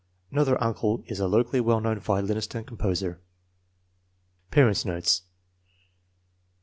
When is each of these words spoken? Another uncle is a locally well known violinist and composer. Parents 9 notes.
Another 0.31 0.59
uncle 0.63 1.03
is 1.05 1.19
a 1.19 1.27
locally 1.27 1.61
well 1.61 1.79
known 1.79 1.99
violinist 1.99 2.55
and 2.55 2.65
composer. 2.65 3.21
Parents 4.49 4.83
9 4.83 4.95
notes. 4.95 5.21